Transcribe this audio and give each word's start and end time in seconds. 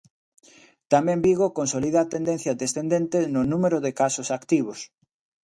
Tamén 0.93 1.23
Vigo 1.25 1.47
consolida 1.57 1.99
a 2.01 2.09
tendencia 2.15 2.57
descendente 2.63 3.17
no 3.33 3.41
número 3.51 3.77
de 3.85 3.91
casos 4.01 4.27
activos. 4.37 4.79